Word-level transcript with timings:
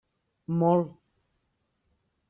Molt. 0.61 0.89